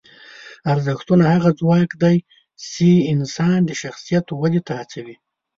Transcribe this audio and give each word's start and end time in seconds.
ارزښتونه 0.73 1.23
هغه 1.33 1.49
ځواک 1.59 1.91
دی 2.03 2.17
چې 2.71 2.89
انسان 3.13 3.57
د 3.65 3.71
شخصیت 3.81 4.25
ودې 4.39 4.61
ته 4.67 4.73
هڅوي. 4.79 5.15